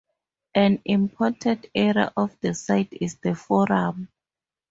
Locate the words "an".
0.55-0.81